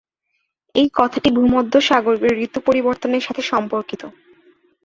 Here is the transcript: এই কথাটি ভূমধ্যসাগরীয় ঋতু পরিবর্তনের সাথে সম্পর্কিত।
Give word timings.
এই 0.75 0.87
কথাটি 0.93 1.29
ভূমধ্যসাগরীয় 1.37 2.33
ঋতু 2.45 2.59
পরিবর্তনের 2.67 3.25
সাথে 3.27 3.41
সম্পর্কিত। 3.51 4.01